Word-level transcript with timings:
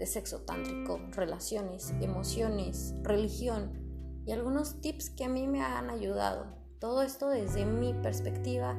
de 0.00 0.06
sexo 0.06 0.40
tántrico, 0.40 0.98
relaciones, 1.10 1.92
emociones, 2.00 2.94
religión 3.02 4.22
y 4.24 4.32
algunos 4.32 4.80
tips 4.80 5.10
que 5.10 5.24
a 5.24 5.28
mí 5.28 5.46
me 5.46 5.60
han 5.60 5.90
ayudado. 5.90 6.46
Todo 6.78 7.02
esto 7.02 7.28
desde 7.28 7.66
mi 7.66 7.92
perspectiva, 7.92 8.74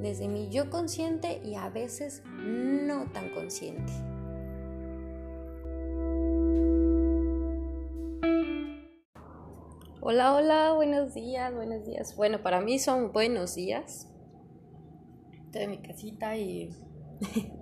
desde 0.00 0.28
mi 0.28 0.48
yo 0.48 0.70
consciente 0.70 1.42
y 1.44 1.56
a 1.56 1.68
veces 1.70 2.22
no 2.24 3.10
tan 3.10 3.34
consciente. 3.34 3.92
Hola, 10.00 10.34
hola, 10.34 10.72
buenos 10.74 11.14
días, 11.14 11.52
buenos 11.52 11.84
días. 11.84 12.14
Bueno, 12.14 12.44
para 12.44 12.60
mí 12.60 12.78
son 12.78 13.10
buenos 13.12 13.56
días. 13.56 14.08
Estoy 15.46 15.62
en 15.62 15.70
mi 15.72 15.78
casita 15.82 16.36
y 16.36 16.70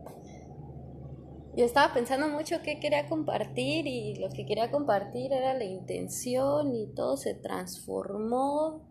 yo 1.59 1.64
estaba 1.64 1.92
pensando 1.92 2.28
mucho 2.28 2.62
qué 2.62 2.78
quería 2.78 3.09
compartir 3.09 3.89
y 3.89 4.14
lo 4.14 4.31
que 4.31 4.47
quería 4.47 4.70
compartir 4.70 5.33
era 5.33 5.55
la 5.55 5.65
intención 5.65 6.73
y 6.73 6.95
todo 6.95 7.17
se 7.17 7.34
transformó 7.34 8.89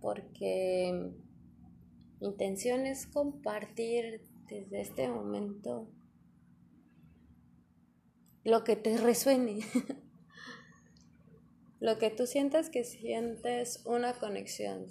porque 0.00 1.12
mi 2.20 2.28
intención 2.28 2.86
es 2.86 3.08
compartir 3.08 4.22
desde 4.48 4.80
este 4.80 5.08
momento 5.08 5.90
lo 8.44 8.62
que 8.62 8.76
te 8.76 8.96
resuene, 8.96 9.66
lo 11.80 11.98
que 11.98 12.10
tú 12.10 12.28
sientas 12.28 12.70
que 12.70 12.84
sientes 12.84 13.82
una 13.86 14.20
conexión. 14.20 14.86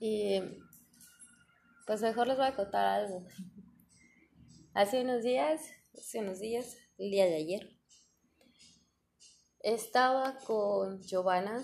Y 0.00 0.40
pues 1.86 2.02
mejor 2.02 2.26
les 2.26 2.38
voy 2.38 2.46
a 2.46 2.56
contar 2.56 2.86
algo. 2.86 3.24
Hace 4.74 5.02
unos 5.02 5.22
días, 5.22 5.60
hace 5.98 6.20
unos 6.20 6.40
días, 6.40 6.78
el 6.96 7.10
día 7.10 7.26
de 7.26 7.36
ayer, 7.36 7.76
estaba 9.60 10.38
con 10.46 11.02
Giovanna 11.02 11.62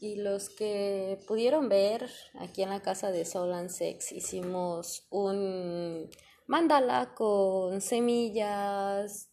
y 0.00 0.14
los 0.14 0.48
que 0.48 1.18
pudieron 1.26 1.68
ver 1.68 2.08
aquí 2.38 2.62
en 2.62 2.68
la 2.68 2.80
casa 2.80 3.10
de 3.10 3.24
Soul 3.24 3.68
Sex 3.68 4.12
hicimos 4.12 5.08
un 5.10 6.08
mandala 6.46 7.12
con 7.16 7.80
semillas. 7.80 9.32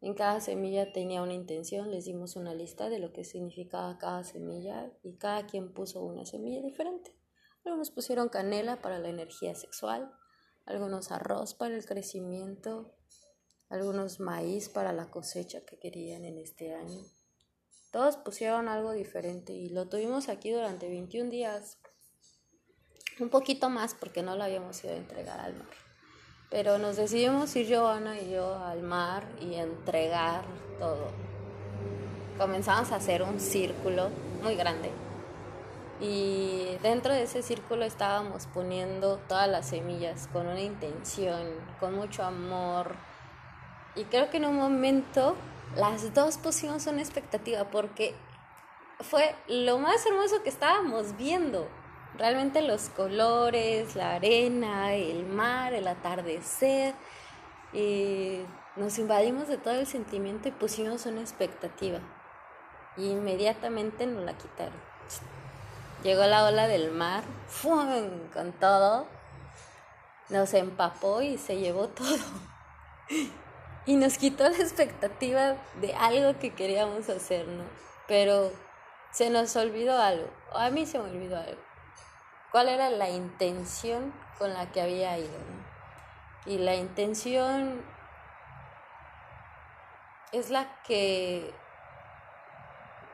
En 0.00 0.14
cada 0.14 0.40
semilla 0.40 0.92
tenía 0.92 1.22
una 1.22 1.34
intención, 1.34 1.90
les 1.90 2.04
dimos 2.04 2.36
una 2.36 2.54
lista 2.54 2.88
de 2.88 3.00
lo 3.00 3.12
que 3.12 3.24
significaba 3.24 3.98
cada 3.98 4.22
semilla 4.22 4.92
y 5.02 5.16
cada 5.16 5.46
quien 5.46 5.72
puso 5.74 6.04
una 6.04 6.24
semilla 6.24 6.62
diferente. 6.62 7.16
Algunos 7.64 7.90
pusieron 7.90 8.28
canela 8.28 8.80
para 8.80 9.00
la 9.00 9.08
energía 9.08 9.56
sexual, 9.56 10.12
algunos 10.66 11.10
arroz 11.10 11.54
para 11.54 11.74
el 11.74 11.84
crecimiento, 11.84 12.94
algunos 13.68 14.20
maíz 14.20 14.68
para 14.68 14.92
la 14.92 15.10
cosecha 15.10 15.64
que 15.64 15.78
querían 15.78 16.24
en 16.24 16.38
este 16.38 16.74
año. 16.74 17.00
Todos 17.90 18.16
pusieron 18.16 18.68
algo 18.68 18.92
diferente 18.92 19.52
y 19.52 19.68
lo 19.68 19.88
tuvimos 19.88 20.28
aquí 20.28 20.50
durante 20.50 20.88
21 20.88 21.30
días, 21.30 21.78
un 23.20 23.28
poquito 23.28 23.70
más 23.70 23.94
porque 23.94 24.22
no 24.22 24.36
lo 24.36 24.44
habíamos 24.44 24.82
ido 24.82 24.94
a 24.94 24.96
entregar 24.96 25.40
al 25.40 25.54
mar. 25.54 25.68
Pero 26.50 26.78
nos 26.78 26.96
decidimos 26.96 27.54
ir 27.56 27.74
Joana 27.74 28.20
y 28.20 28.30
yo 28.30 28.54
al 28.56 28.82
mar 28.82 29.26
y 29.40 29.54
entregar 29.54 30.44
todo. 30.78 31.10
Comenzamos 32.38 32.90
a 32.90 32.96
hacer 32.96 33.22
un 33.22 33.38
círculo 33.38 34.10
muy 34.42 34.56
grande 34.56 35.03
y 36.00 36.76
dentro 36.82 37.12
de 37.12 37.22
ese 37.22 37.42
círculo 37.42 37.84
estábamos 37.84 38.46
poniendo 38.46 39.18
todas 39.28 39.48
las 39.48 39.68
semillas 39.68 40.28
con 40.32 40.46
una 40.46 40.60
intención, 40.60 41.42
con 41.80 41.94
mucho 41.94 42.22
amor. 42.24 42.94
Y 43.94 44.04
creo 44.04 44.30
que 44.30 44.38
en 44.38 44.46
un 44.46 44.56
momento 44.56 45.36
las 45.76 46.12
dos 46.14 46.38
pusimos 46.38 46.86
una 46.86 47.00
expectativa 47.00 47.64
porque 47.70 48.14
fue 49.00 49.34
lo 49.48 49.78
más 49.78 50.04
hermoso 50.06 50.42
que 50.42 50.48
estábamos 50.48 51.16
viendo. 51.16 51.68
Realmente 52.16 52.62
los 52.62 52.90
colores, 52.90 53.96
la 53.96 54.14
arena, 54.14 54.94
el 54.94 55.26
mar, 55.26 55.74
el 55.74 55.88
atardecer. 55.88 56.94
Y 57.72 58.40
nos 58.76 58.98
invadimos 58.98 59.48
de 59.48 59.58
todo 59.58 59.74
el 59.74 59.86
sentimiento 59.86 60.48
y 60.48 60.52
pusimos 60.52 61.06
una 61.06 61.20
expectativa. 61.20 62.00
Y 62.96 63.10
inmediatamente 63.10 64.06
nos 64.06 64.24
la 64.24 64.36
quitaron. 64.36 64.94
Llegó 66.04 66.26
la 66.26 66.44
ola 66.44 66.68
del 66.68 66.90
mar, 66.90 67.24
con 68.34 68.52
todo, 68.52 69.06
nos 70.28 70.52
empapó 70.52 71.22
y 71.22 71.38
se 71.38 71.56
llevó 71.56 71.88
todo. 71.88 72.18
Y 73.86 73.96
nos 73.96 74.18
quitó 74.18 74.48
la 74.48 74.56
expectativa 74.56 75.56
de 75.80 75.94
algo 75.94 76.38
que 76.38 76.54
queríamos 76.54 77.08
hacer, 77.08 77.46
¿no? 77.48 77.64
Pero 78.06 78.52
se 79.12 79.30
nos 79.30 79.56
olvidó 79.56 79.98
algo, 79.98 80.28
a 80.52 80.68
mí 80.68 80.84
se 80.84 80.98
me 80.98 81.10
olvidó 81.10 81.38
algo. 81.38 81.60
¿Cuál 82.52 82.68
era 82.68 82.90
la 82.90 83.08
intención 83.08 84.12
con 84.38 84.52
la 84.52 84.70
que 84.72 84.82
había 84.82 85.18
ido? 85.18 85.38
Y 86.44 86.58
la 86.58 86.74
intención 86.74 87.82
es 90.32 90.50
la 90.50 90.82
que 90.82 91.54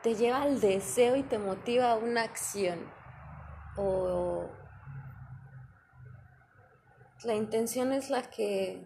te 0.03 0.15
lleva 0.15 0.41
al 0.41 0.59
deseo 0.59 1.15
y 1.15 1.23
te 1.23 1.37
motiva 1.37 1.91
a 1.91 1.95
una 1.95 2.23
acción. 2.23 2.91
O 3.77 4.49
la 7.23 7.35
intención 7.35 7.93
es 7.93 8.09
la 8.09 8.29
que 8.29 8.85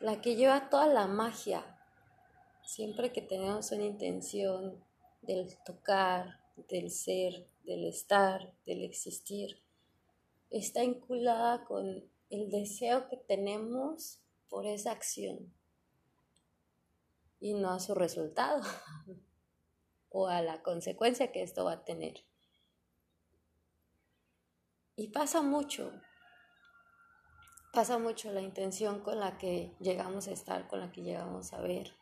la 0.00 0.20
que 0.20 0.36
lleva 0.36 0.70
toda 0.70 0.86
la 0.86 1.06
magia. 1.08 1.64
Siempre 2.64 3.12
que 3.12 3.22
tenemos 3.22 3.72
una 3.72 3.84
intención 3.84 4.84
del 5.22 5.56
tocar, 5.64 6.38
del 6.68 6.90
ser, 6.90 7.46
del 7.64 7.84
estar, 7.84 8.52
del 8.66 8.84
existir, 8.84 9.60
está 10.50 10.82
vinculada 10.82 11.64
con 11.64 12.04
el 12.30 12.50
deseo 12.50 13.08
que 13.08 13.16
tenemos 13.16 14.20
por 14.48 14.66
esa 14.66 14.92
acción 14.92 15.57
y 17.40 17.54
no 17.54 17.70
a 17.70 17.80
su 17.80 17.94
resultado 17.94 18.62
o 20.10 20.28
a 20.28 20.42
la 20.42 20.62
consecuencia 20.62 21.32
que 21.32 21.42
esto 21.42 21.64
va 21.64 21.72
a 21.72 21.84
tener. 21.84 22.24
Y 24.96 25.08
pasa 25.08 25.42
mucho, 25.42 25.92
pasa 27.72 27.98
mucho 27.98 28.32
la 28.32 28.40
intención 28.40 29.00
con 29.00 29.20
la 29.20 29.38
que 29.38 29.76
llegamos 29.78 30.26
a 30.26 30.32
estar, 30.32 30.66
con 30.66 30.80
la 30.80 30.90
que 30.90 31.02
llegamos 31.02 31.52
a 31.52 31.60
ver. 31.60 31.96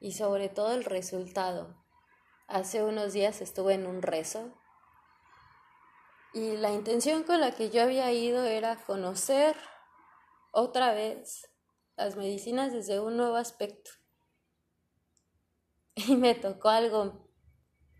Y 0.00 0.12
sobre 0.12 0.50
todo 0.50 0.72
el 0.72 0.84
resultado. 0.84 1.82
Hace 2.46 2.84
unos 2.84 3.14
días 3.14 3.40
estuve 3.40 3.72
en 3.72 3.86
un 3.86 4.02
rezo 4.02 4.52
y 6.34 6.56
la 6.56 6.72
intención 6.72 7.22
con 7.22 7.40
la 7.40 7.52
que 7.52 7.70
yo 7.70 7.82
había 7.82 8.12
ido 8.12 8.44
era 8.44 8.76
conocer 8.84 9.56
otra 10.50 10.92
vez 10.92 11.48
las 11.96 12.16
medicinas 12.16 12.72
desde 12.72 13.00
un 13.00 13.16
nuevo 13.16 13.36
aspecto. 13.36 13.90
Y 15.96 16.16
me 16.16 16.34
tocó 16.34 16.70
algo 16.70 17.28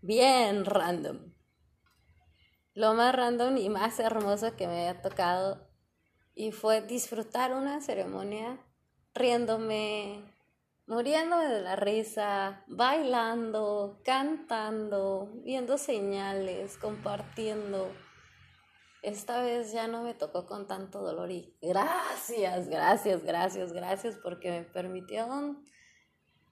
bien 0.01 0.65
random. 0.65 1.33
Lo 2.73 2.93
más 2.93 3.15
random 3.15 3.57
y 3.57 3.69
más 3.69 3.99
hermoso 3.99 4.55
que 4.57 4.67
me 4.67 4.87
había 4.87 5.01
tocado 5.01 5.69
y 6.35 6.51
fue 6.51 6.81
disfrutar 6.81 7.53
una 7.53 7.79
ceremonia 7.79 8.59
riéndome, 9.13 10.21
muriéndome 10.85 11.47
de 11.47 11.61
la 11.61 11.77
risa, 11.77 12.65
bailando, 12.67 14.01
cantando, 14.03 15.29
viendo 15.45 15.77
señales, 15.77 16.77
compartiendo 16.77 17.89
esta 19.05 19.39
vez 19.41 19.71
ya 19.71 19.87
no 19.87 20.01
me 20.01 20.15
tocó 20.15 20.47
con 20.47 20.67
tanto 20.67 21.01
dolor 21.01 21.29
y 21.29 21.55
gracias, 21.61 22.67
gracias, 22.67 23.23
gracias, 23.23 23.71
gracias 23.71 24.15
porque 24.21 24.49
me 24.49 24.63
permitieron 24.63 25.63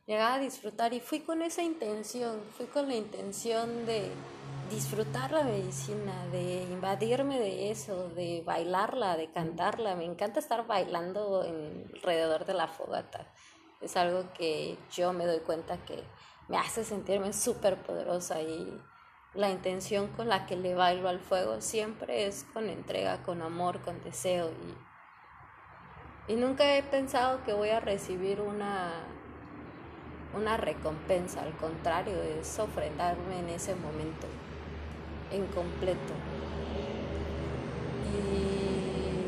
llegar 0.05 0.33
a 0.33 0.43
disfrutar 0.43 0.93
y 0.93 0.99
fui 0.99 1.21
con 1.21 1.41
esa 1.41 1.63
intención, 1.63 2.39
fui 2.55 2.67
con 2.67 2.87
la 2.87 2.95
intención 2.95 3.87
de 3.87 4.11
disfrutar 4.69 5.31
la 5.31 5.43
medicina, 5.43 6.27
de 6.31 6.63
invadirme 6.63 7.39
de 7.39 7.71
eso, 7.71 8.09
de 8.09 8.43
bailarla, 8.45 9.17
de 9.17 9.31
cantarla. 9.31 9.95
Me 9.95 10.05
encanta 10.05 10.39
estar 10.39 10.67
bailando 10.67 11.41
alrededor 11.41 12.45
de 12.45 12.53
la 12.53 12.67
fogata. 12.67 13.33
Es 13.81 13.97
algo 13.97 14.31
que 14.33 14.77
yo 14.91 15.11
me 15.11 15.25
doy 15.25 15.39
cuenta 15.39 15.83
que 15.85 16.03
me 16.47 16.57
hace 16.57 16.83
sentirme 16.83 17.33
súper 17.33 17.81
poderosa 17.81 18.41
y 18.41 18.79
la 19.35 19.49
intención 19.49 20.07
con 20.09 20.29
la 20.29 20.45
que 20.45 20.55
le 20.55 20.75
bailo 20.75 21.09
al 21.09 21.19
fuego 21.19 21.59
siempre 21.59 22.27
es 22.27 22.45
con 22.53 22.69
entrega, 22.69 23.23
con 23.23 23.41
amor, 23.41 23.81
con 23.81 24.03
deseo 24.03 24.51
y, 26.27 26.33
y 26.33 26.35
nunca 26.35 26.75
he 26.75 26.83
pensado 26.83 27.43
que 27.43 27.53
voy 27.53 27.69
a 27.69 27.79
recibir 27.79 28.41
una, 28.41 28.91
una 30.35 30.57
recompensa, 30.57 31.41
al 31.41 31.53
contrario, 31.53 32.21
es 32.21 32.59
ofrendarme 32.59 33.39
en 33.39 33.49
ese 33.49 33.73
momento, 33.75 34.27
en 35.31 35.47
completo. 35.47 36.13
Y 38.13 39.23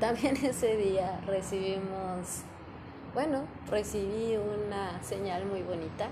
también 0.00 0.36
ese 0.44 0.76
día 0.76 1.20
recibimos, 1.26 2.42
bueno, 3.14 3.46
recibí 3.68 4.36
una 4.36 5.00
señal 5.04 5.46
muy 5.46 5.62
bonita 5.62 6.08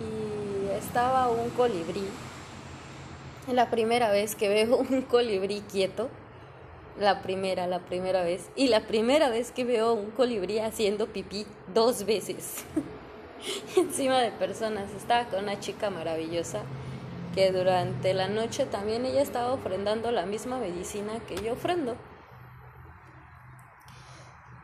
y 0.00 0.70
estaba 0.70 1.28
un 1.28 1.50
colibrí. 1.50 2.04
La 3.46 3.70
primera 3.70 4.10
vez 4.10 4.34
que 4.34 4.48
veo 4.48 4.76
un 4.90 5.02
colibrí 5.02 5.62
quieto, 5.62 6.08
la 6.98 7.22
primera, 7.22 7.66
la 7.66 7.80
primera 7.80 8.22
vez, 8.22 8.50
y 8.56 8.68
la 8.68 8.86
primera 8.86 9.28
vez 9.28 9.52
que 9.52 9.64
veo 9.64 9.92
un 9.92 10.10
colibrí 10.10 10.58
haciendo 10.58 11.06
pipí 11.06 11.46
dos 11.72 12.04
veces 12.04 12.64
encima 13.76 14.18
de 14.18 14.32
personas. 14.32 14.90
Estaba 14.92 15.26
con 15.26 15.44
una 15.44 15.60
chica 15.60 15.90
maravillosa 15.90 16.62
que 17.34 17.52
durante 17.52 18.14
la 18.14 18.28
noche 18.28 18.66
también 18.66 19.06
ella 19.06 19.22
estaba 19.22 19.52
ofrendando 19.52 20.10
la 20.10 20.26
misma 20.26 20.58
medicina 20.58 21.20
que 21.28 21.36
yo 21.36 21.52
ofrendo, 21.52 21.96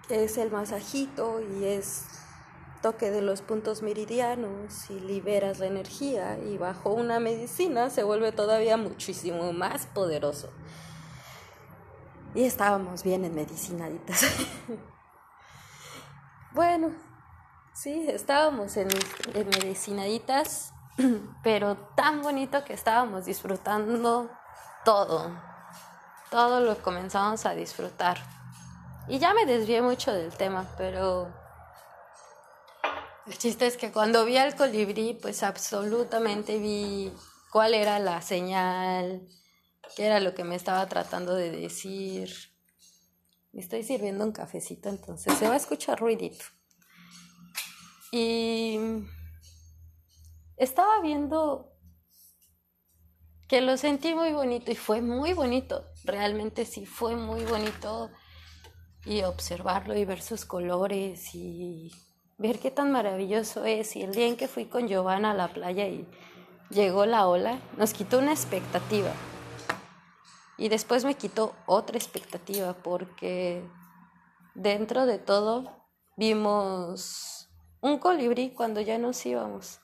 es 0.08 0.38
el 0.38 0.50
masajito 0.50 1.40
y 1.40 1.64
es 1.64 2.04
toque 2.84 3.10
de 3.10 3.22
los 3.22 3.40
puntos 3.40 3.80
meridianos 3.80 4.90
y 4.90 5.00
liberas 5.00 5.58
la 5.58 5.64
energía 5.64 6.38
y 6.38 6.58
bajo 6.58 6.92
una 6.92 7.18
medicina 7.18 7.88
se 7.88 8.02
vuelve 8.02 8.30
todavía 8.30 8.76
muchísimo 8.76 9.54
más 9.54 9.86
poderoso. 9.86 10.50
Y 12.34 12.44
estábamos 12.44 13.02
bien 13.02 13.24
en 13.24 13.34
medicinaditas. 13.34 14.26
bueno, 16.52 16.90
sí, 17.72 18.04
estábamos 18.06 18.76
en, 18.76 18.88
medicinaditas, 19.34 20.74
pero 21.42 21.78
tan 21.96 22.20
bonito 22.20 22.66
que 22.66 22.74
estábamos 22.74 23.24
disfrutando 23.24 24.28
todo. 24.84 25.30
Todo 26.30 26.60
lo 26.60 26.76
comenzamos 26.82 27.46
a 27.46 27.54
disfrutar. 27.54 28.18
Y 29.08 29.18
ya 29.18 29.32
me 29.32 29.46
desvié 29.46 29.80
mucho 29.80 30.12
del 30.12 30.36
tema, 30.36 30.66
pero 30.76 31.43
el 33.26 33.38
chiste 33.38 33.66
es 33.66 33.76
que 33.76 33.90
cuando 33.90 34.24
vi 34.24 34.36
al 34.36 34.54
colibrí, 34.54 35.18
pues 35.20 35.42
absolutamente 35.42 36.58
vi 36.58 37.12
cuál 37.50 37.74
era 37.74 37.98
la 37.98 38.20
señal, 38.20 39.26
qué 39.96 40.06
era 40.06 40.20
lo 40.20 40.34
que 40.34 40.44
me 40.44 40.56
estaba 40.56 40.86
tratando 40.88 41.34
de 41.34 41.50
decir. 41.50 42.30
Me 43.52 43.60
estoy 43.60 43.82
sirviendo 43.82 44.24
un 44.24 44.32
cafecito, 44.32 44.88
entonces 44.88 45.32
se 45.38 45.46
va 45.46 45.54
a 45.54 45.58
escuchar 45.58 46.00
ruidito. 46.00 46.44
Y 48.10 48.78
estaba 50.56 51.00
viendo 51.00 51.72
que 53.48 53.60
lo 53.60 53.76
sentí 53.76 54.14
muy 54.14 54.32
bonito 54.32 54.70
y 54.70 54.76
fue 54.76 55.00
muy 55.00 55.32
bonito, 55.32 55.86
realmente 56.04 56.64
sí 56.64 56.86
fue 56.86 57.16
muy 57.16 57.44
bonito 57.44 58.10
y 59.04 59.22
observarlo 59.22 59.96
y 59.96 60.04
ver 60.04 60.22
sus 60.22 60.44
colores 60.44 61.34
y 61.34 61.92
ver 62.38 62.58
qué 62.58 62.70
tan 62.70 62.92
maravilloso 62.92 63.64
es. 63.64 63.96
Y 63.96 64.02
el 64.02 64.12
día 64.12 64.26
en 64.26 64.36
que 64.36 64.48
fui 64.48 64.66
con 64.66 64.88
Giovanna 64.88 65.32
a 65.32 65.34
la 65.34 65.48
playa 65.48 65.86
y 65.86 66.06
llegó 66.70 67.06
la 67.06 67.26
ola, 67.26 67.58
nos 67.76 67.92
quitó 67.92 68.18
una 68.18 68.32
expectativa. 68.32 69.12
Y 70.56 70.68
después 70.68 71.04
me 71.04 71.14
quitó 71.14 71.54
otra 71.66 71.98
expectativa 71.98 72.74
porque 72.74 73.64
dentro 74.54 75.06
de 75.06 75.18
todo 75.18 75.84
vimos 76.16 77.48
un 77.80 77.98
colibrí 77.98 78.50
cuando 78.50 78.80
ya 78.80 78.98
nos 78.98 79.26
íbamos, 79.26 79.80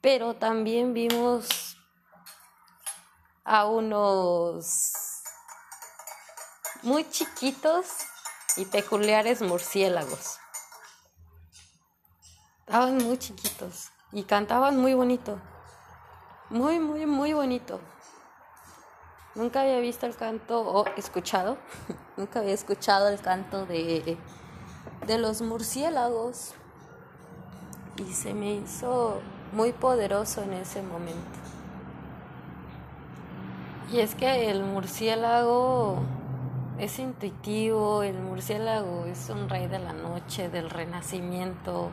pero 0.00 0.34
también 0.34 0.94
vimos 0.94 1.76
a 3.44 3.66
unos 3.66 4.92
muy 6.82 7.08
chiquitos 7.08 7.86
y 8.56 8.64
peculiares 8.64 9.42
murciélagos. 9.42 10.39
Estaban 12.70 12.98
muy 12.98 13.18
chiquitos 13.18 13.90
y 14.12 14.22
cantaban 14.22 14.76
muy 14.76 14.94
bonito. 14.94 15.40
Muy, 16.50 16.78
muy, 16.78 17.04
muy 17.04 17.32
bonito. 17.32 17.80
Nunca 19.34 19.62
había 19.62 19.80
visto 19.80 20.06
el 20.06 20.14
canto 20.14 20.60
o 20.60 20.86
escuchado. 20.96 21.58
Nunca 22.16 22.38
había 22.38 22.54
escuchado 22.54 23.08
el 23.08 23.20
canto 23.20 23.66
de, 23.66 24.16
de 25.04 25.18
los 25.18 25.42
murciélagos. 25.42 26.52
Y 27.96 28.12
se 28.12 28.34
me 28.34 28.54
hizo 28.54 29.20
muy 29.52 29.72
poderoso 29.72 30.44
en 30.44 30.52
ese 30.52 30.80
momento. 30.80 31.38
Y 33.92 33.98
es 33.98 34.14
que 34.14 34.48
el 34.48 34.62
murciélago 34.62 35.98
es 36.78 37.00
intuitivo, 37.00 38.04
el 38.04 38.20
murciélago 38.20 39.06
es 39.06 39.28
un 39.28 39.48
rey 39.48 39.66
de 39.66 39.80
la 39.80 39.92
noche, 39.92 40.48
del 40.48 40.70
renacimiento 40.70 41.90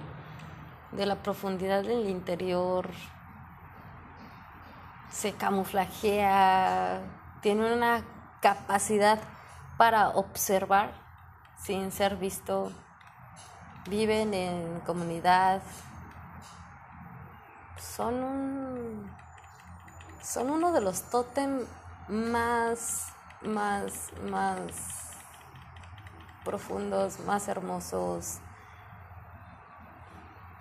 de 0.92 1.06
la 1.06 1.16
profundidad 1.16 1.84
del 1.84 2.10
interior, 2.10 2.90
se 5.12 5.34
camuflajea, 5.34 7.02
tiene 7.42 7.74
una 7.74 8.04
capacidad 8.42 9.20
para 9.78 10.10
observar 10.10 10.92
sin 11.58 11.92
ser 11.92 12.18
visto, 12.18 12.72
viven 13.88 14.34
en 14.34 14.80
comunidad, 14.82 15.62
son 17.80 19.12
son 20.22 20.50
uno 20.52 20.72
de 20.72 20.82
los 20.82 21.04
tótem 21.10 21.66
más 22.08 23.14
más 23.42 24.12
más 24.30 24.72
profundos, 26.44 27.20
más 27.22 27.48
hermosos, 27.48 28.40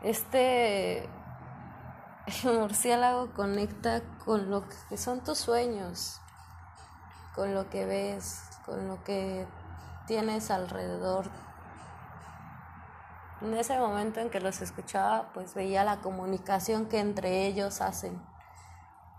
este 0.06 1.08
murciélago 2.44 3.32
conecta 3.34 4.02
con 4.25 4.50
lo 4.50 4.64
que 4.88 4.96
son 4.96 5.25
tus 5.25 5.38
sueños, 5.38 6.20
con 7.34 7.54
lo 7.54 7.68
que 7.68 7.86
ves, 7.86 8.40
con 8.64 8.86
lo 8.86 9.02
que 9.02 9.48
tienes 10.06 10.52
alrededor. 10.52 11.28
En 13.40 13.52
ese 13.54 13.78
momento 13.80 14.20
en 14.20 14.30
que 14.30 14.40
los 14.40 14.60
escuchaba, 14.62 15.32
pues 15.34 15.54
veía 15.54 15.82
la 15.82 15.96
comunicación 16.00 16.86
que 16.86 17.00
entre 17.00 17.44
ellos 17.46 17.80
hacen, 17.80 18.22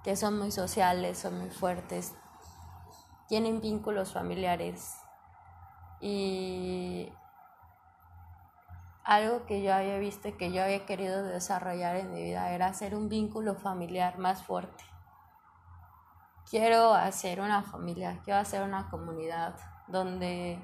que 0.06 0.15
son 0.15 0.39
muy 0.39 0.51
sociales, 0.51 1.20
son 1.20 1.38
muy 1.38 1.50
fuertes, 1.50 2.15
tienen 3.27 3.60
vínculos 3.60 4.13
familiares 4.13 4.96
y 6.00 7.12
algo 9.08 9.46
que 9.46 9.62
yo 9.62 9.74
había 9.74 9.98
visto 10.00 10.28
y 10.28 10.34
que 10.34 10.52
yo 10.52 10.62
había 10.62 10.86
querido 10.86 11.24
desarrollar 11.24 11.96
en 11.96 12.14
mi 12.14 12.24
vida 12.24 12.52
era 12.52 12.68
hacer 12.68 12.94
un 12.94 13.08
vínculo 13.08 13.56
familiar 13.56 14.18
más 14.18 14.44
fuerte. 14.44 14.84
Quiero 16.50 16.94
hacer 16.94 17.40
una 17.40 17.64
familia, 17.64 18.20
quiero 18.26 18.42
hacer 18.42 18.64
una 18.64 18.90
comunidad 18.90 19.56
donde 19.88 20.60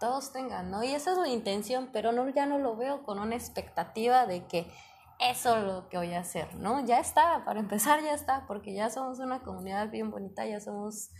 todos 0.00 0.32
tengan, 0.32 0.72
¿no? 0.72 0.82
Y 0.82 0.92
esa 0.92 1.12
es 1.12 1.18
la 1.18 1.28
intención, 1.28 1.90
pero 1.92 2.10
no, 2.10 2.28
ya 2.30 2.46
no 2.46 2.58
lo 2.58 2.74
veo 2.74 3.04
con 3.04 3.20
una 3.20 3.36
expectativa 3.36 4.26
de 4.26 4.44
que 4.46 4.68
eso 5.20 5.56
es 5.56 5.62
lo 5.62 5.88
que 5.88 5.98
voy 5.98 6.14
a 6.14 6.20
hacer, 6.20 6.56
¿no? 6.56 6.84
Ya 6.84 6.98
está, 6.98 7.44
para 7.44 7.60
empezar 7.60 8.02
ya 8.02 8.12
está, 8.12 8.44
porque 8.48 8.74
ya 8.74 8.90
somos 8.90 9.20
una 9.20 9.40
comunidad 9.42 9.88
bien 9.88 10.10
bonita, 10.10 10.44
ya 10.44 10.58
somos 10.58 11.10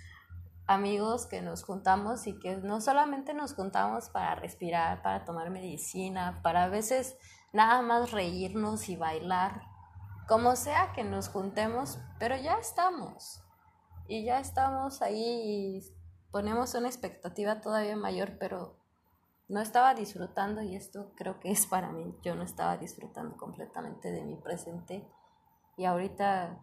amigos 0.66 1.26
que 1.26 1.42
nos 1.42 1.64
juntamos 1.64 2.26
y 2.26 2.38
que 2.38 2.56
no 2.56 2.80
solamente 2.80 3.34
nos 3.34 3.54
juntamos 3.54 4.08
para 4.08 4.34
respirar, 4.34 5.02
para 5.02 5.24
tomar 5.24 5.50
medicina, 5.50 6.40
para 6.42 6.64
a 6.64 6.68
veces 6.68 7.16
nada 7.52 7.82
más 7.82 8.12
reírnos 8.12 8.88
y 8.88 8.96
bailar, 8.96 9.62
como 10.28 10.56
sea 10.56 10.92
que 10.92 11.04
nos 11.04 11.28
juntemos, 11.28 11.98
pero 12.18 12.36
ya 12.36 12.54
estamos. 12.54 13.42
Y 14.08 14.24
ya 14.24 14.40
estamos 14.40 15.02
ahí 15.02 15.78
y 15.78 15.82
ponemos 16.30 16.74
una 16.74 16.88
expectativa 16.88 17.60
todavía 17.60 17.96
mayor, 17.96 18.38
pero 18.38 18.76
no 19.48 19.60
estaba 19.60 19.94
disfrutando 19.94 20.62
y 20.62 20.76
esto 20.76 21.12
creo 21.16 21.38
que 21.38 21.50
es 21.50 21.66
para 21.66 21.92
mí. 21.92 22.16
Yo 22.22 22.34
no 22.34 22.42
estaba 22.42 22.76
disfrutando 22.78 23.36
completamente 23.36 24.10
de 24.10 24.24
mi 24.24 24.36
presente 24.36 25.06
y 25.76 25.84
ahorita 25.84 26.58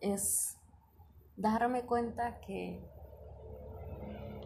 es 0.00 0.57
darme 1.38 1.82
cuenta 1.82 2.40
que 2.40 2.84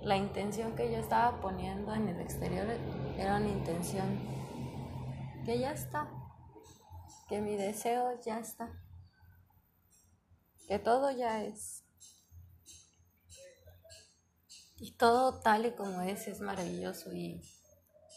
la 0.02 0.16
intención 0.16 0.76
que 0.76 0.92
yo 0.92 0.98
estaba 0.98 1.40
poniendo 1.40 1.94
en 1.94 2.08
el 2.08 2.20
exterior 2.20 2.66
era 3.16 3.36
una 3.36 3.48
intención 3.48 4.20
que 5.44 5.58
ya 5.58 5.72
está, 5.72 6.10
que 7.28 7.40
mi 7.40 7.56
deseo 7.56 8.20
ya 8.20 8.38
está, 8.38 8.70
que 10.68 10.78
todo 10.78 11.10
ya 11.10 11.42
es. 11.42 11.82
Y 14.76 14.96
todo 14.96 15.40
tal 15.40 15.66
y 15.66 15.72
como 15.72 16.02
es 16.02 16.28
es 16.28 16.40
maravilloso 16.40 17.12
y 17.12 17.40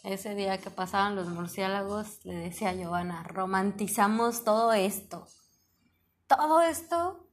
ese 0.04 0.36
día 0.36 0.58
que 0.58 0.70
pasaban 0.70 1.16
los 1.16 1.28
murciélagos, 1.30 2.26
le 2.26 2.36
decía 2.36 2.70
a 2.70 2.74
Giovanna, 2.74 3.24
romantizamos 3.24 4.44
todo 4.44 4.74
esto. 4.74 5.28
Todo 6.28 6.62
esto 6.62 7.25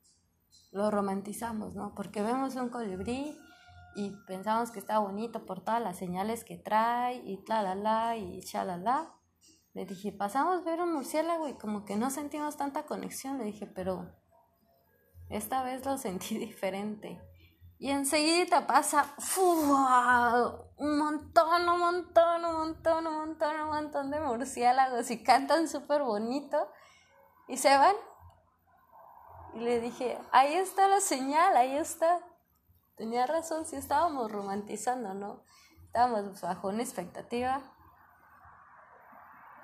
lo 0.73 0.91
romantizamos, 0.91 1.75
¿no? 1.75 1.95
Porque 1.95 2.23
vemos 2.23 2.57
un 2.57 2.71
colibrí 2.71 3.39
y 3.95 4.11
pensamos 4.27 4.71
que 4.71 4.79
está 4.79 4.99
bonito 4.99 5.45
por 5.45 5.61
todas 5.61 5.83
las 5.83 5.99
señales 5.99 6.45
que 6.45 6.57
trae 6.57 7.17
y 7.17 7.45
la 7.47 7.63
la 7.63 7.75
la 7.75 8.17
y 8.17 8.43
la. 8.53 9.15
Le 9.75 9.87
dije, 9.87 10.13
pasamos 10.13 10.61
a 10.61 10.65
ver 10.65 10.81
un 10.81 10.93
murciélago 10.93 11.49
y 11.49 11.55
como 11.55 11.85
que 11.85 11.97
no 11.97 12.11
sentimos 12.11 12.57
tanta 12.57 12.85
conexión. 12.85 13.39
Le 13.39 13.45
dije, 13.45 13.67
pero 13.67 14.11
esta 15.29 15.63
vez 15.63 15.85
lo 15.85 15.97
sentí 15.99 16.39
diferente. 16.47 17.21
Y 17.79 17.91
enseguida 17.91 18.67
pasa 18.67 19.15
un 19.37 19.67
montón, 19.67 20.69
un 20.79 20.99
montón, 20.99 21.69
un 21.69 22.55
montón, 22.55 23.07
un 23.07 23.17
montón, 23.17 23.61
un 23.61 23.69
montón 23.69 24.11
de 24.11 24.21
murciélagos 24.21 25.11
y 25.11 25.23
cantan 25.23 25.69
súper 25.69 26.03
bonito 26.03 26.57
y 27.49 27.57
se 27.57 27.77
van. 27.77 27.97
Y 29.55 29.61
le 29.61 29.81
dije, 29.81 30.19
ahí 30.33 30.55
está 30.55 30.89
la 30.89 31.01
señal, 31.01 31.57
ahí 31.57 31.77
está. 31.77 32.21
Tenía 32.97 33.27
razón, 33.27 33.67
sí 33.67 33.77
estábamos 33.77 34.31
romantizando, 34.31 35.15
¿no? 35.15 35.43
Estábamos 35.87 36.41
bajo 36.41 36.69
una 36.69 36.83
expectativa, 36.83 37.61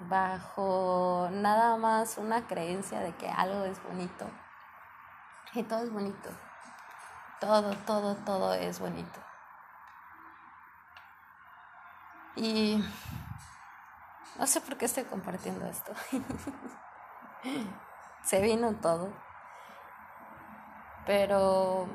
bajo 0.01 1.29
nada 1.31 1.77
más 1.77 2.19
una 2.19 2.47
creencia 2.47 3.01
de 3.01 3.15
que 3.17 3.29
algo 3.29 3.65
es 3.65 3.83
bonito. 3.83 4.27
Y 5.55 5.63
todo 5.63 5.83
es 5.83 5.93
bonito. 5.93 6.29
Todo, 7.41 7.75
todo, 7.87 8.15
todo 8.17 8.53
es 8.55 8.81
bonito. 8.81 9.21
Y 12.37 12.85
no 14.39 14.47
sé 14.47 14.61
por 14.61 14.77
qué 14.77 14.85
estoy 14.85 15.05
compartiendo 15.05 15.67
esto. 15.67 15.93
Se 18.23 18.41
vino 18.41 18.75
todo. 18.77 19.28
Pero 21.09 21.87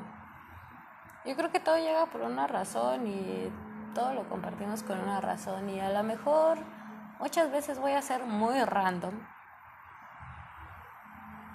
yo 1.24 1.36
creo 1.36 1.52
que 1.52 1.60
todo 1.60 1.78
llega 1.78 2.06
por 2.06 2.22
una 2.22 2.48
razón 2.48 3.06
y 3.06 3.48
todo 3.94 4.12
lo 4.12 4.28
compartimos 4.28 4.82
con 4.82 4.98
una 4.98 5.20
razón. 5.20 5.70
Y 5.70 5.78
a 5.78 5.90
lo 5.90 6.02
mejor 6.02 6.58
muchas 7.20 7.52
veces 7.52 7.78
voy 7.78 7.92
a 7.92 8.02
ser 8.02 8.24
muy 8.24 8.60
random 8.64 9.14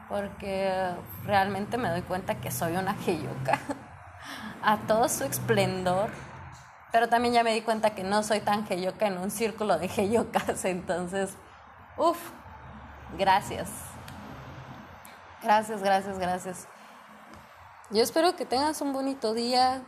porque 0.08 0.96
realmente 1.25 1.78
me 1.78 1.89
doy 1.89 2.01
cuenta 2.01 2.39
que 2.39 2.50
soy 2.50 2.78
una 2.78 2.96
Heyuka 3.06 3.60
a 4.63 4.78
todo 4.88 5.10
su 5.10 5.25
esplendor, 5.25 6.12
pero 6.94 7.10
también 7.10 7.34
ya 7.34 7.44
me 7.44 7.54
di 7.54 7.62
cuenta 7.62 7.89
que 7.89 8.06
no 8.06 8.24
soy 8.24 8.39
tan 8.39 8.66
Heyuka 8.70 9.06
en 9.06 9.18
un 9.18 9.32
círculo 9.32 9.78
de 9.78 9.88
Heyukas, 9.88 10.63
entonces, 10.63 11.36
uff, 11.98 12.32
gracias. 13.18 13.70
Gracias, 15.44 15.84
gracias, 15.84 16.18
gracias. 16.18 16.68
Yo 17.91 18.03
espero 18.03 18.36
que 18.36 18.46
tengas 18.46 18.81
un 18.81 18.93
bonito 18.93 19.34
día. 19.34 19.81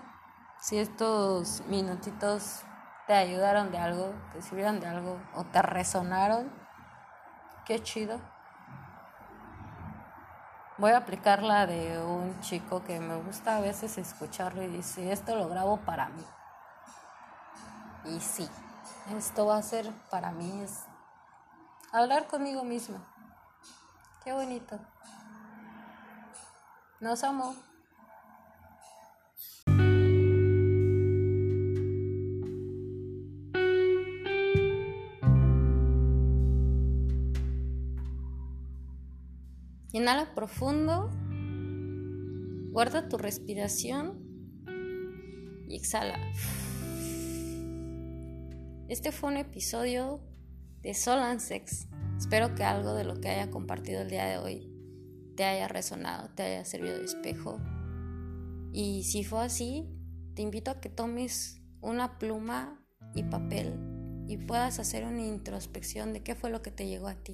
Si 0.59 0.79
estos 0.79 1.61
minutitos 1.67 2.61
te 3.05 3.13
ayudaron 3.13 3.71
de 3.71 3.77
algo, 3.77 4.15
te 4.33 4.41
sirvieron 4.41 4.79
de 4.79 4.87
algo 4.87 5.21
o 5.35 5.43
te 5.43 5.61
resonaron, 5.61 6.51
qué 7.63 7.83
chido. 7.83 8.19
Voy 10.79 10.91
a 10.93 10.97
aplicar 10.97 11.43
la 11.43 11.67
de 11.67 12.03
un 12.03 12.39
chico 12.39 12.83
que 12.83 12.99
me 12.99 13.17
gusta 13.17 13.57
a 13.57 13.61
veces 13.61 13.99
escucharlo 13.99 14.63
y 14.63 14.67
dice, 14.67 15.11
esto 15.11 15.35
lo 15.35 15.47
grabo 15.47 15.77
para 15.81 16.09
mí. 16.09 16.25
Y 18.05 18.19
sí, 18.19 18.49
esto 19.15 19.45
va 19.45 19.57
a 19.57 19.61
ser 19.61 19.91
para 20.09 20.31
mí, 20.31 20.63
es 20.63 20.85
hablar 21.91 22.25
conmigo 22.25 22.63
mismo. 22.63 22.97
Qué 24.23 24.33
bonito. 24.33 24.79
Nos 26.99 27.23
amo. 27.23 27.70
Inhala 40.01 40.33
profundo, 40.33 41.11
guarda 42.71 43.07
tu 43.07 43.19
respiración 43.19 44.17
y 45.67 45.75
exhala. 45.75 46.17
Este 48.87 49.11
fue 49.11 49.29
un 49.29 49.37
episodio 49.37 50.19
de 50.81 50.95
Sol 50.95 51.19
and 51.19 51.39
Sex. 51.39 51.87
Espero 52.17 52.55
que 52.55 52.63
algo 52.63 52.95
de 52.95 53.03
lo 53.03 53.21
que 53.21 53.29
haya 53.29 53.51
compartido 53.51 54.01
el 54.01 54.09
día 54.09 54.25
de 54.25 54.39
hoy 54.39 54.73
te 55.37 55.43
haya 55.43 55.67
resonado, 55.67 56.31
te 56.33 56.41
haya 56.41 56.65
servido 56.65 56.97
de 56.97 57.05
espejo. 57.05 57.59
Y 58.73 59.03
si 59.03 59.23
fue 59.23 59.43
así, 59.43 59.87
te 60.33 60.41
invito 60.41 60.71
a 60.71 60.81
que 60.81 60.89
tomes 60.89 61.61
una 61.79 62.17
pluma 62.17 62.83
y 63.13 63.21
papel 63.21 63.90
y 64.31 64.37
puedas 64.37 64.79
hacer 64.79 65.03
una 65.03 65.23
introspección 65.23 66.13
de 66.13 66.21
qué 66.21 66.35
fue 66.35 66.49
lo 66.49 66.61
que 66.61 66.71
te 66.71 66.87
llegó 66.87 67.09
a 67.09 67.15
ti. 67.15 67.33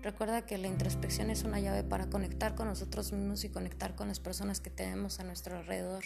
Recuerda 0.00 0.46
que 0.46 0.56
la 0.56 0.66
introspección 0.66 1.28
es 1.28 1.44
una 1.44 1.60
llave 1.60 1.84
para 1.84 2.08
conectar 2.08 2.54
con 2.54 2.68
nosotros 2.68 3.12
mismos 3.12 3.44
y 3.44 3.50
conectar 3.50 3.94
con 3.94 4.08
las 4.08 4.18
personas 4.18 4.58
que 4.58 4.70
tenemos 4.70 5.20
a 5.20 5.24
nuestro 5.24 5.58
alrededor. 5.58 6.04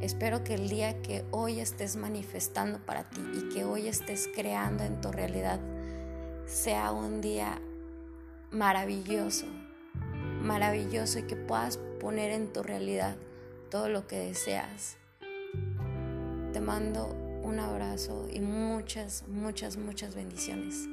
Espero 0.00 0.42
que 0.42 0.54
el 0.54 0.70
día 0.70 1.02
que 1.02 1.22
hoy 1.32 1.60
estés 1.60 1.96
manifestando 1.96 2.78
para 2.78 3.04
ti 3.04 3.20
y 3.34 3.54
que 3.54 3.64
hoy 3.64 3.88
estés 3.88 4.26
creando 4.34 4.84
en 4.84 4.98
tu 5.02 5.12
realidad 5.12 5.60
sea 6.46 6.90
un 6.90 7.20
día 7.20 7.60
maravilloso, 8.52 9.44
maravilloso 10.40 11.18
y 11.18 11.24
que 11.24 11.36
puedas 11.36 11.76
poner 12.00 12.30
en 12.30 12.50
tu 12.54 12.62
realidad 12.62 13.16
todo 13.70 13.90
lo 13.90 14.06
que 14.06 14.16
deseas. 14.16 14.96
Te 16.54 16.60
mando 16.62 17.23
un 17.44 17.60
abrazo 17.60 18.26
y 18.32 18.40
muchas, 18.40 19.24
muchas, 19.28 19.76
muchas 19.76 20.14
bendiciones. 20.14 20.88